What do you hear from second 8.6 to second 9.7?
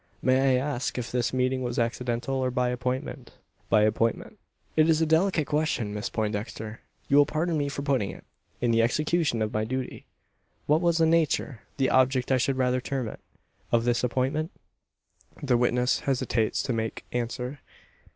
in the execution of my